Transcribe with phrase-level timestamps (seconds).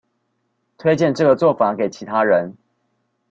[0.79, 2.57] 推薦這個做法給其他人